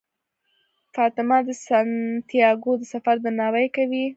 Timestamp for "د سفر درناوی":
2.77-3.67